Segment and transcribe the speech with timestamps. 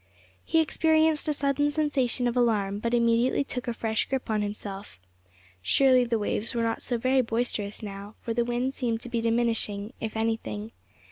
[0.43, 4.99] He experienced a sudden sensation of alarm, but immediately took a fresh grip on himself.
[5.61, 9.21] Surely the waves were not so very boisterous now, for the wind seemed to be
[9.21, 10.71] diminishing, if anything.